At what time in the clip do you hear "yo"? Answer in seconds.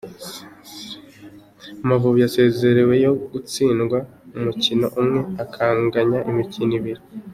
3.05-3.11